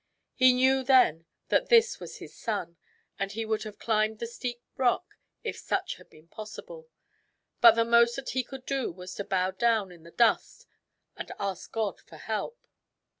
[0.33, 2.77] He knew then that this was his son,
[3.19, 6.89] and he would have climbed the steep rock if such had been possible.
[7.61, 10.65] But the most that he could do was to bow down in the dust
[11.15, 12.65] and ask God for help.